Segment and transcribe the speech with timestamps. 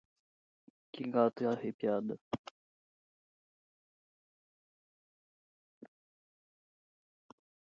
[0.93, 2.15] Que gata arrepiada.